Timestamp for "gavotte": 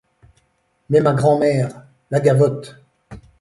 2.19-2.81